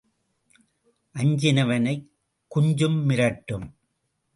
[1.15, 2.07] அஞ்சினவனைக்
[2.55, 3.67] குஞ்சும் மிரட்டும்.